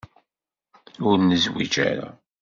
Ur 1.07 1.17
nezwiǧ 1.19 1.73
ara. 1.89 2.07